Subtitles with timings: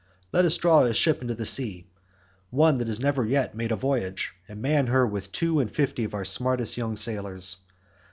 [0.31, 4.59] Let us draw a ship into the sea—one that has never yet made a voyage—and
[4.59, 7.57] man her with two and fifty of our smartest young sailors.